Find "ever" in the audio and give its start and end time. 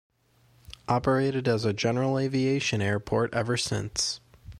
3.35-3.55